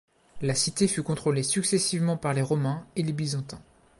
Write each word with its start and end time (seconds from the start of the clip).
La 0.41 0.55
cité 0.55 0.87
fut 0.87 1.03
contrôlée 1.03 1.43
successivement 1.43 2.17
par 2.17 2.33
les 2.33 2.41
Romains 2.41 2.87
et 2.95 3.03
les 3.03 3.13
Byzantins. 3.13 3.61